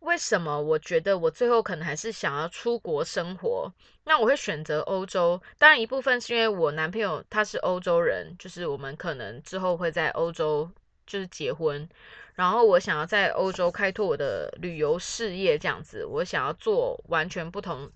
[0.01, 3.71] 为什么我觉得我最后可能还是想要出国生活？
[4.03, 5.39] 那我会选择欧洲。
[5.59, 10.69] 当然，一部分是因为我男朋友他是欧洲人，就是我们可能之后会在欧洲
[11.05, 11.87] 就是结婚。
[12.33, 17.91] 然后我想要在欧洲开拓我的旅游事业，这样子，我想要做完全不同，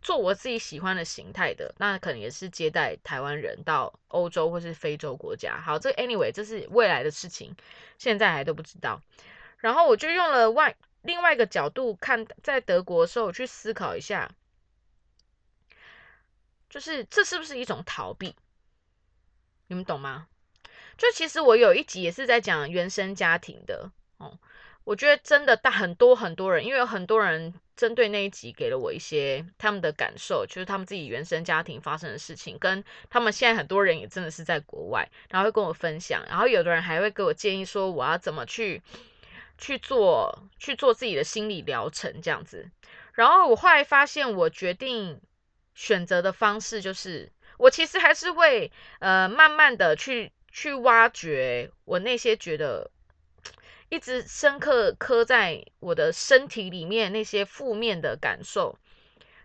[0.00, 1.74] 做我自己喜欢的形态的。
[1.76, 5.60] 那可能也是接待台湾人到欧洲或是非洲国家。
[5.60, 7.54] 好，这 anyway 这是未来的事情，
[7.98, 9.02] 现在还都不知道。
[9.58, 10.74] 然后我就用了外。
[11.02, 14.30] 另外一个角度看，在德国的时候，我去思考一下，
[16.70, 18.34] 就是这是不是一种逃避？
[19.66, 20.28] 你们懂吗？
[20.96, 24.38] 就其实我有一集也是在讲原生家庭的哦。
[24.84, 38.82] 我觉得真的大很多很多人，因为有很多人针对那一集给了我一些他们的感受，就是他们自己原生家庭发生的事情，跟他们现在很多人也真的是在国外，然后会跟我分享，然后有的人还会给我建议说我要怎么去。
[39.58, 42.70] 去做去做自己的心理疗程这样子，
[43.12, 45.20] 然后我后来发现，我决定
[45.74, 52.90] 选择的方式就是，我其实还是会呃慢慢的去去挖掘我那些觉得
[53.88, 58.78] 一直深刻刻在我的身体里面那些负面的感受，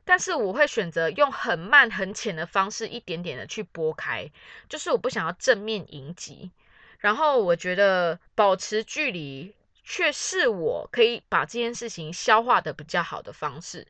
[0.05, 4.31] 但是我会选择用很慢很浅的方式，一点点的去拨开，
[4.69, 6.51] 就是我不想要正面迎击。
[6.99, 9.53] 然后我觉得保持距离，
[9.89, 13.87] 却是我可以把这件事情消化的比较好的方式。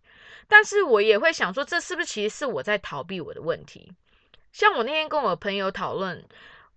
[0.48, 3.92] 但是我也会想说，这是不是其实是我在逃避我的问题？
[4.52, 6.24] 像我那天跟我朋友讨论。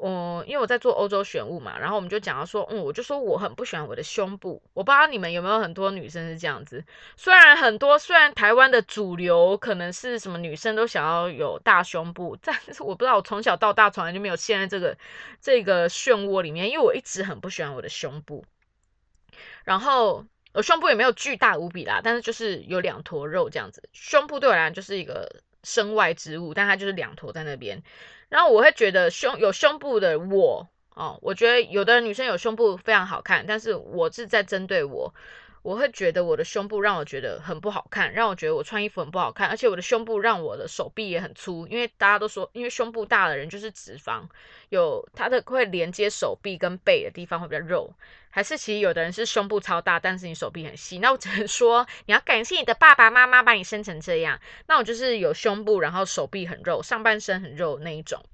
[0.03, 4.63] 我因为我在做欧洲选物嘛，然后我们就讲到说，嗯，我就说我很不喜欢我的胸部。
[4.73, 6.83] 我不知道你们有没有很多女生是这样子，
[7.19, 14.97] 虽然很多，虽然台湾的主流可能是什么女生都想要有大胸部，但是我不知道我从小到大从来就没有陷在这个
[15.39, 18.43] 这个漩涡里面，因为我一直很不喜欢我的胸部。
[19.65, 23.89] 然后我胸部也没有巨大无比啦，但是就是有两坨肉这样子。
[23.93, 27.83] 胸部对我来讲就是一个身外之物，但它就是两坨在那边。
[28.29, 35.15] 然后我会觉得胸有胸部的我哦，我觉得有的女生有胸部非常好看，但是我是在针对我，
[35.63, 44.23] 我会觉得我的胸部让我觉得很不好看，让我觉得我穿衣服很不好看，而且我的胸部让我的手臂也很粗，因为大家都说，因为胸部大的人就是脂肪
[44.69, 47.95] 有它的会连接手臂跟背的地方会比较肉，
[48.31, 58.25] 还是其实有的人是胸部超大，但是你手臂很细，那我只能说你要感谢你的爸爸妈妈把你生成这样，那我就是有胸部，然后手臂很肉，上半身很肉那一种。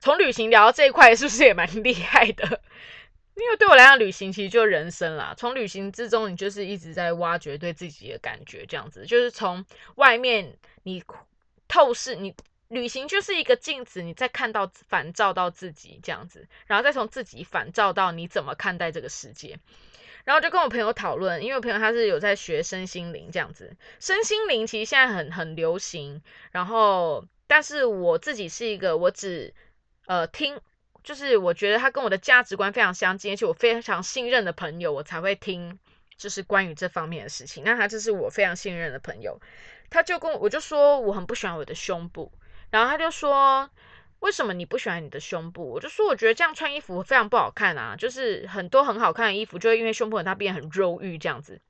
[0.00, 2.60] 从旅行聊到这一块，是不是也蛮厉害的？
[3.36, 5.34] 因为对我来讲，旅行其实就人生啦。
[5.36, 9.64] 从旅行之中，你就是一直在挖掘对自己的感觉，这样子就是从
[9.96, 11.02] 外面你
[11.68, 12.34] 透视，你
[12.68, 19.58] 旅行就是一个镜子，你再看到反照到自己这样子，然后再从自己反照到你怎么看待这个世界。
[20.24, 26.20] 然后就跟我朋友讨论，因为我朋友他是有在学身心灵这样子，身心灵其实现在很很流行。
[26.50, 29.54] 然后，但是我自己是一个，我只
[30.06, 30.60] 呃，听
[31.04, 35.78] 就是我觉得他跟我的价值观非常相近，而且我非常信任的朋友，我才会听，
[36.16, 37.62] 就是关于这方面的事情。
[37.64, 39.40] 那他就是我非常信任的朋友，
[39.90, 42.32] 他就跟我我就说我很不喜欢我的胸部，
[42.70, 43.68] 然后他就说
[44.20, 45.70] 为什么你不喜欢你的胸部？
[45.70, 51.60] 我就说我觉得这样穿衣服非常不好看啊，就是很多很好看的衣服就会因为胸部很大变很肉欲这样子，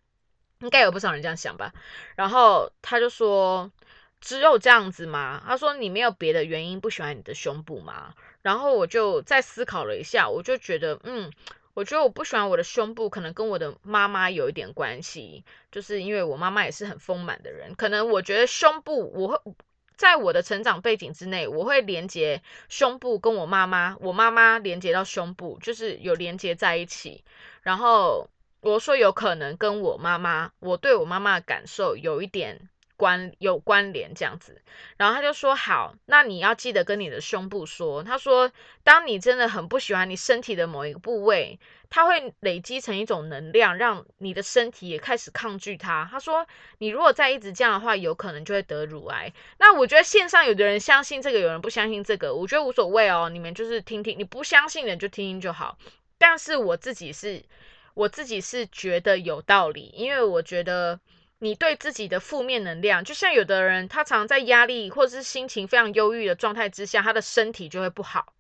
[0.61, 1.73] 应该有不少人这样想吧。
[2.15, 3.71] 然后他就说。
[4.19, 5.43] 只有这样子吗？
[5.47, 8.15] 他说你没有别的原因不喜欢你的胸部吗？
[8.41, 11.31] 然后我就再思考了一下，我就觉得，嗯，
[11.75, 19.55] 我觉得我不喜欢我的胸部，可能跟我的妈妈有一点关系，就是因为我妈妈也是很丰满的人，可能我觉得胸部，我会
[19.97, 27.25] 在我的成长背景之内，我会连接胸部跟我妈妈，我妈妈连接到胸部，就是有连接在一起。
[27.63, 28.29] 然后
[28.61, 32.69] 我说有可能跟我妈妈，我对我妈妈的感受有一点。
[32.97, 34.63] 关有关联这样子，
[34.97, 38.03] 然后他就说好，那你要记得跟你的胸部说。
[38.03, 38.51] 他说，
[38.83, 46.09] 当你真的很不喜欢你身体的某一个部位，它会累积成一种能量，让你的身体也开始抗拒它。
[46.11, 46.47] 他说，
[46.79, 49.33] 你如果再一直这样的话，有可能就会得乳癌。
[49.59, 53.29] 那我觉得线上有的人相信这个，有人不相信这个，我觉得无所谓哦。
[53.29, 55.77] 你们就是听听，你不相信的就听听就好。
[56.19, 57.45] 但是我自己是，
[57.95, 60.99] 我自己是觉得有道理，因为我觉得。
[61.39, 68.33] 你对自己的负面能量，就像有的人，他常在压力或者是心情非常忧郁的状态之下，他的身体就会不好。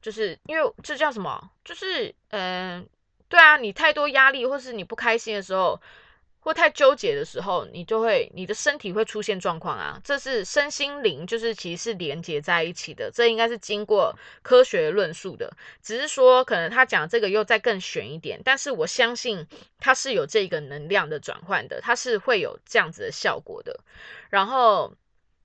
[0.00, 1.50] 就是因为这叫什么？
[1.64, 2.88] 就是嗯，
[3.28, 5.80] 对啊，你太多压力或是你不开心的时候。
[6.44, 15.50] 或太纠结的时候，你就会你的身体会出现状况啊，这是身心灵就是其实是连接在一起的，这应该是经过科学论述的，
[15.80, 19.46] 只是说可能他讲这个又再更玄一点，但是我相信
[19.78, 23.80] 它是有这个能量的转换的，它是会有这样子的效果的，
[24.28, 24.92] 然后。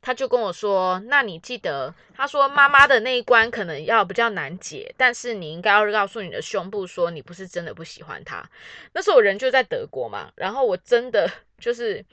[0.02, 8.50] 他就跟我说：“那你记得，他说妈妈的那一关可能要比较难解，但是你应该要告诉你的胸部说，你不是真的不喜欢他。
[8.94, 11.30] 那时候我人就在德国嘛，然后我真的
[11.60, 12.06] 就是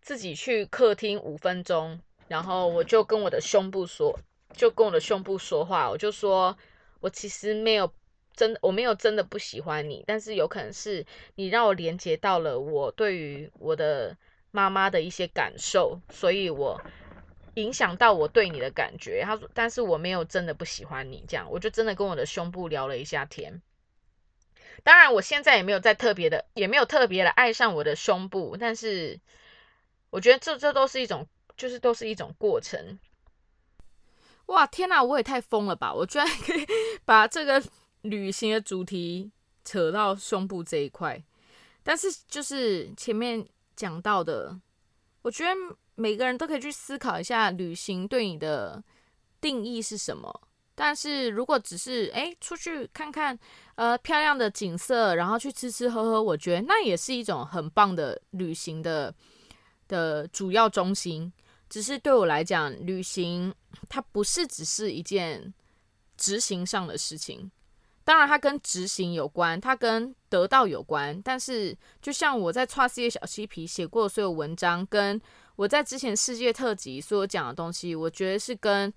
[0.00, 4.18] 自己去客厅五分钟，然后我就跟我的胸部说，
[4.52, 6.56] 就跟我的胸部说话，我就说
[7.00, 7.92] 我其实没有
[8.34, 14.16] 真，我没有真的不喜欢你，但是有可能是你让我连接到了我对于我的
[14.54, 16.80] 妈妈的一些感受，所以我。”
[17.56, 23.62] 影响到我对你的感觉，他说，但是我没有真的不喜欢你，这样我就真的跟我的胸部聊了一下天。
[24.82, 29.20] 当然，我现在也没有在特别的，也没有特别的爱上我的胸部，但是
[30.10, 32.98] 我觉得这这都是一种，就是都是一种过程。
[34.46, 35.94] 哇，天哪，我也太疯了吧！
[35.94, 36.66] 我居然可以
[37.04, 37.62] 把这个
[38.02, 39.30] 旅行的主题
[39.64, 41.22] 扯到胸部这一块，
[41.84, 43.46] 但是就是前面
[43.76, 44.60] 讲到的，
[45.22, 45.50] 我觉得。
[45.96, 48.82] 每个人都可以去思考一下旅行对你的
[49.40, 50.40] 定义是什么。
[50.74, 53.38] 但是如果只是诶出去看看
[53.76, 59.14] 呃漂亮的景色，然后去吃吃喝喝，我觉得那也是一种很棒的旅行的
[59.86, 61.32] 的主要中心。
[61.70, 63.54] 只是对我来讲，旅行
[63.88, 65.54] 它不是只是一件
[66.16, 67.48] 执行上的事情。
[68.04, 71.18] 当然，它跟执行有关，它跟得到有关。
[71.22, 75.18] 但是，就像我在《跨世界小嬉皮》写过的所有文章，跟
[75.56, 78.92] 我在之前世界特辑所有讲的东西，我觉得是跟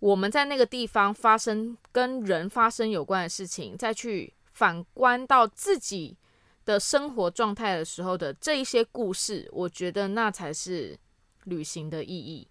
[0.00, 6.16] 我们在那个地方发生、跟人发生有关的事情，再去反观到自己
[6.64, 10.98] 的生活状态的时候的这一些故事，我觉得那才是
[11.44, 12.48] 旅行的意义，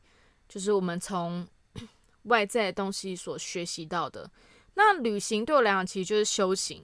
[0.48, 1.46] 就是我们从
[2.24, 4.32] 外在的东西所学习到的。
[4.82, 6.82] 那旅行对我来讲，其实就是修行；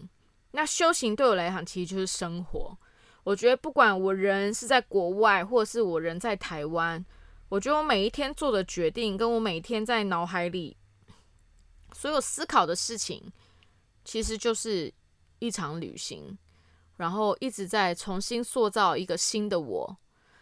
[0.52, 2.78] 那修行对我来讲，其实就是生活。
[3.24, 7.04] 我觉得，不管我人是在国外，或是我人在台湾，
[7.48, 10.76] 我觉得我每一天做的决定，跟我每一天在脑海里
[11.94, 13.32] 所有思考的事情，
[14.04, 14.94] 其实就是
[15.40, 16.38] 一场旅行，
[16.98, 19.98] 然后一直在重新塑造一个新的我。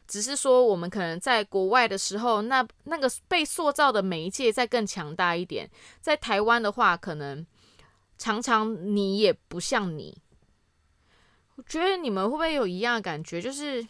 [0.07, 5.69] 只是说，我们可能在国外的时候，那那个被塑造的媒介再更强大一点。
[6.01, 7.45] 在台湾的话，可能
[8.17, 10.17] 常常你也不像你。
[11.55, 13.41] 我觉得你们会不会有一样的感觉？
[13.41, 13.87] 就是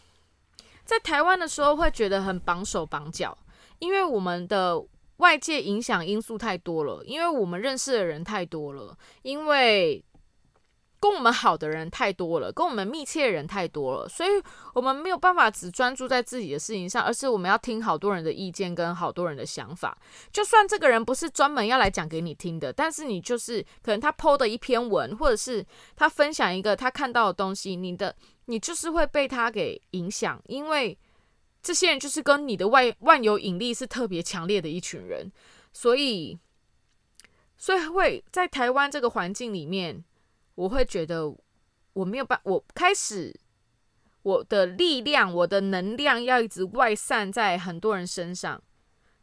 [0.84, 3.36] 在台湾的时候，会觉得很绑手绑脚，
[3.78, 4.82] 因为我们的
[5.16, 10.04] 外界影响因素太多了，因为我们认识的人太多了，因为。
[11.04, 14.30] 跟我们好的人太多了，跟我们密切的人太多了，所以
[14.72, 19.98] 我们没有办法只专注在自己的事情上，而是我们要听好多人的意见跟好多人的想法。
[20.32, 25.62] 就算这个人不是专门要来讲给你听的，但是你就是可能他 PO 的一篇文，或者是
[25.94, 30.98] 他分享一个他看到的东西，你的你就是会被他给影响，因为
[31.62, 35.30] 这些人就是跟你的外万有引力是特别强烈的一群人，
[35.70, 36.38] 所以
[37.58, 40.02] 所以会在台湾这个环境里面。
[40.54, 41.34] 我会觉得
[41.92, 43.34] 我没有办，我开始
[44.22, 48.62] 我的力量、我的能量要一直外散在很多人身上，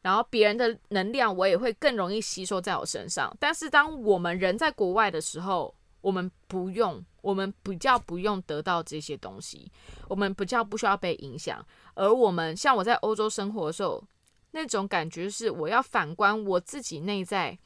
[0.02, 3.36] 然后别人的能量我也会更容易吸收在我身上。
[3.40, 9.72] 但是当我们人在国外的时候，我们不用，我们比较不用得到这些东西，
[10.08, 11.66] 我们比较不需要被影响。
[11.94, 14.04] 而我们像我在欧洲生活的时候，
[14.52, 17.58] 那种感觉是我要反观我自己内在，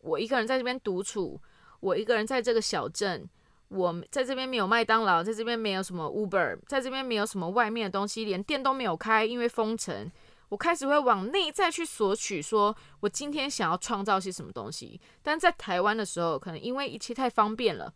[0.00, 1.40] 我一个人在这边独处。
[1.80, 3.28] 我一个人在这个小镇，
[3.68, 10.10] 我在这边没有麦当劳，在这边没有什么 Uber，在这边没有什么外面的东西，连店都没有开，因为封城。
[10.48, 14.98] 我开始会往内在去索取，说我今天想要创造些什么东西。
[15.22, 17.92] 但在台湾的时候，可能因为一切太方便了，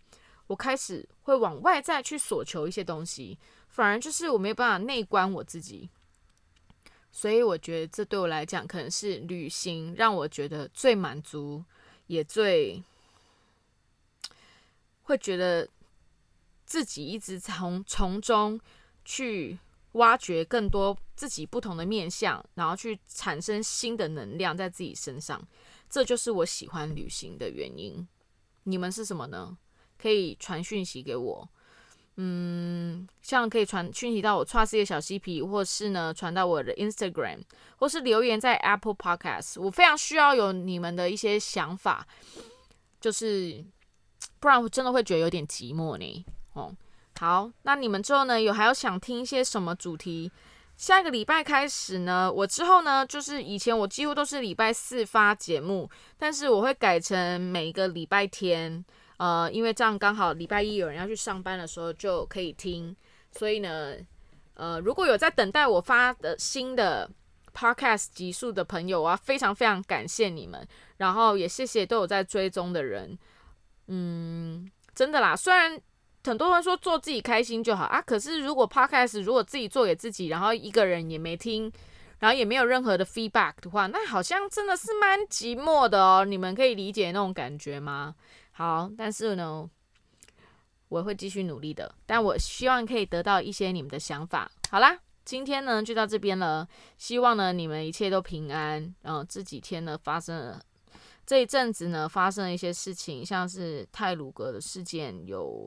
[0.46, 5.88] 我开始会往外在去索求一些东西，反而就是我没有办法内观我自己。
[7.10, 11.64] 所以我觉得这对我来讲，可能是旅行让我觉得最满足，
[12.06, 12.82] 也最。
[15.02, 15.68] 会觉得
[16.64, 18.58] 自己一直从从中
[19.04, 19.58] 去
[19.92, 25.46] 挖掘更多自己不同的面相，然后去产生新的能量在自己身上，
[25.90, 28.06] 这就是我喜欢旅行的原因。
[28.62, 29.58] 你们是什么呢？
[29.98, 31.48] 可以传讯息给我，
[32.16, 37.42] 嗯，像可以传讯息到我 Trust 的小嬉皮，或是呢传到我的 Instagram，
[37.76, 39.60] 或是留言在 Apple Podcast。
[39.60, 42.06] 我非常需要有你们的一些想法，
[43.00, 43.64] 就是。
[44.42, 46.26] 不然我真的会觉得有点寂寞呢。
[46.54, 46.74] 哦，
[47.20, 50.32] 好，那你们之后呢有还有想听一些什么主题？
[50.76, 55.88] 下一个礼拜开始呢，我之后呢就是以前我几乎都是礼拜四发节目，
[56.18, 58.84] 但是我会改成每一个礼拜天，
[59.18, 62.96] 呃，因为这样刚好礼拜一有人要去上班的时候就可以听。
[63.30, 63.94] 所以呢，
[64.54, 67.08] 呃，如果有在等待我发的新的
[67.54, 70.66] podcast 集数的朋友啊，非常非常感谢你们，
[70.96, 73.16] 然后也谢谢都有在追踪的人。
[73.94, 75.36] 嗯，真的啦。
[75.36, 75.78] 虽然
[76.24, 81.70] 很多人说做自己开心就好啊，可是如果 podcast 如果自己做给自己，然后一个人也没听，
[82.20, 86.24] 然后也没有任何的 feedback 的话，那好像真的是蛮寂寞的哦。
[86.24, 88.14] 你们可以理解那种感觉吗？
[88.52, 89.68] 好，但是呢，
[90.88, 91.94] 我会继续努力的。
[92.06, 94.50] 但我希望可以得到一些你们的想法。
[94.70, 96.66] 好啦，今天呢就到这边了。
[96.96, 98.94] 希望呢你们一切都平安。
[99.02, 100.62] 然后这几天呢发生了。
[101.32, 105.66] 这一阵子呢，发生了一些事情，像是泰鲁格的事件，有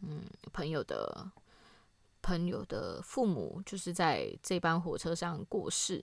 [0.00, 0.22] 嗯
[0.54, 1.30] 朋友的
[2.22, 6.02] 朋友的父母就是在这班火车上过世，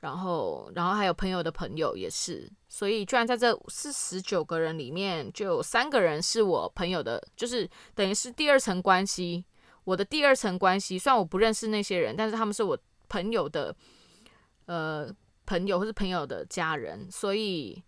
[0.00, 9.44] 然后然后还有朋友的朋友也是，所以居然在这四十九个人里面，就有三个人是我朋友的，就是等于是第二层关系，
[9.84, 10.98] 我的第二层关系。
[10.98, 13.76] 虽然我不认识那些人，但是他们是我朋友的，
[14.64, 15.14] 呃。
[15.46, 17.82] 朋友或是朋友的家人，所以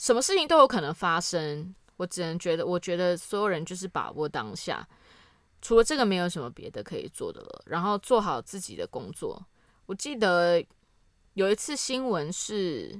[0.00, 1.74] 什么事情都有可能发生。
[1.98, 4.88] 我只能觉得，我觉得所有人就是把握当下。
[5.60, 7.62] 除了这个没有什么别的可以做的了。
[7.66, 9.46] 然后做好自己的工作。
[9.84, 10.64] 我记得
[11.34, 12.98] 有一次新闻是，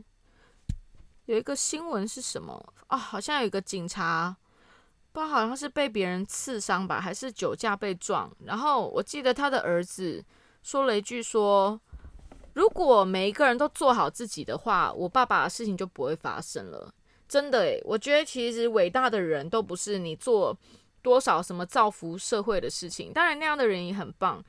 [1.24, 2.98] 有一个新闻是什么啊？
[2.98, 4.36] 好像有一个警察，
[5.10, 8.30] 不知道好像是被别人刺伤吧，还是酒驾被撞。
[8.44, 10.22] 然后我记得他的儿子
[10.62, 11.80] 说了一句说。
[12.52, 16.92] 如果每一个人都做好自己的话，我爸爸的事情就不会发生了。
[17.28, 20.56] 真的诶，我觉得其实伟大的人都不是你做
[21.00, 24.44] 多少什么造福社会的事情，当然那样的人也很棒。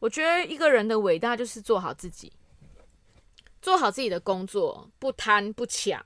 [0.00, 2.32] 我觉得一个人的伟大就是做好自己，
[3.62, 6.04] 做好自己的工作，不贪不抢，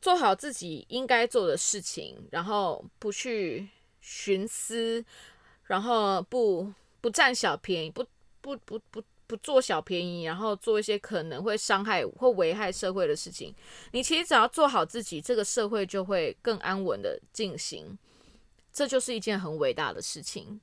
[0.00, 3.68] 做好自己应该做的事情，然后不去
[4.02, 5.04] 徇私，
[5.64, 6.72] 然后不
[7.02, 8.02] 不占小便宜，不
[8.40, 9.02] 不不不。
[9.26, 13.54] 不做小便宜，然后做一些可能会伤害或危害社会的事情。
[13.92, 17.96] 你其实只要做好自己，这个社会就会更安稳的进行。
[18.72, 20.60] 这就是一件很伟大的事情。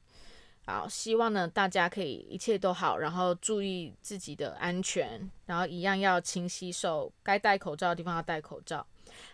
[0.65, 8.85] 好，希望呢大家可以一切都好，然后注意自己的安全，然后一样要勤洗手，该戴口罩的地方要戴口罩。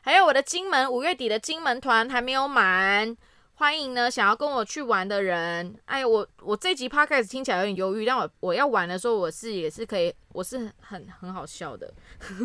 [0.01, 3.15] 还有我的金门五月底的金门团还没有满。
[3.59, 5.75] 欢迎呢，想要跟我去玩的人。
[5.85, 11.91] 哎，我我这集 podcast 听起来有点忧郁，但我我要玩的时候，我是也是可以，我是很很好笑的。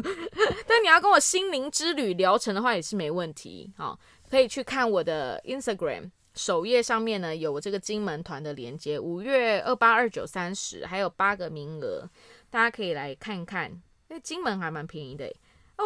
[0.66, 3.70] 但你要跟我心灵之旅疗程的话，也是没问题。
[3.76, 3.98] 好，
[4.30, 8.98] 可以去看我的 Instagram 首页上面呢，有我这个金门团的链接。
[8.98, 12.08] 五月二八、二九、三十，还有八个名额，
[12.48, 13.70] 大家可以来看看。
[14.08, 15.30] 因为金门还蛮便宜的。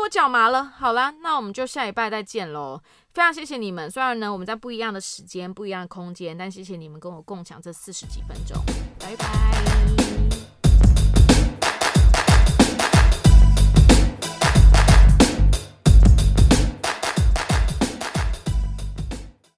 [0.03, 0.65] 我脚麻了。
[0.65, 2.81] 好啦，那我们就下礼拜再见喽。
[3.13, 8.57] 非常谢谢你们，虽然呢我们在不一样的时间、不一样的空间，但谢谢你们跟我共享这四十几分钟。
[8.99, 10.06] 拜拜。